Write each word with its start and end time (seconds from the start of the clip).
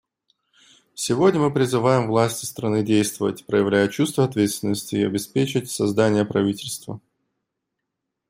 Сегодня 0.95 1.39
мы 1.41 1.53
призываем 1.53 2.07
власти 2.07 2.45
страны 2.45 2.81
действовать, 2.83 3.45
проявляя 3.45 3.87
чувство 3.87 4.23
ответственности, 4.25 4.95
и 4.95 5.03
обеспечить 5.05 5.69
создание 5.69 6.25
правительства. 6.25 6.99